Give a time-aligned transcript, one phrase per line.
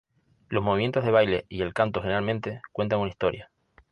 [0.49, 3.51] Los movimientos de baile y el canto generalmente cuentan una historia.